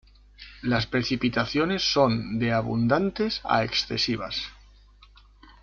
Las 0.63 0.87
precipitaciones 0.87 1.83
son 1.93 2.39
de 2.39 2.51
abundantes 2.53 3.39
a 3.43 3.63
excesivas. 3.63 4.41